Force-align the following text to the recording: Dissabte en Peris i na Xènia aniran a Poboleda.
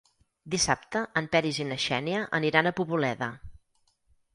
Dissabte 0.55 1.03
en 1.21 1.29
Peris 1.37 1.61
i 1.61 1.69
na 1.75 1.79
Xènia 1.85 2.25
aniran 2.41 2.71
a 2.71 2.77
Poboleda. 2.83 3.33